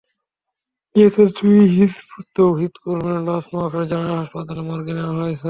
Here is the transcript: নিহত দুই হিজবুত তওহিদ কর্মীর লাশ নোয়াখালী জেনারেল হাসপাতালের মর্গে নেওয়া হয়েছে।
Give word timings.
নিহত 0.95 1.17
দুই 1.37 1.59
হিজবুত 1.75 2.25
তওহিদ 2.35 2.73
কর্মীর 2.83 3.19
লাশ 3.27 3.45
নোয়াখালী 3.51 3.85
জেনারেল 3.91 4.17
হাসপাতালের 4.21 4.67
মর্গে 4.69 4.93
নেওয়া 4.97 5.13
হয়েছে। 5.19 5.39